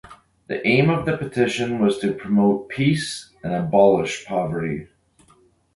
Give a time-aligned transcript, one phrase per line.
[0.47, 4.87] The aim of the petition was to promote peace and abolish poverty.